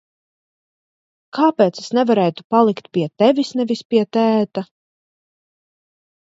[1.37, 4.65] Kāpēc es nevarētu palikt pie tevis, nevis pie tēta?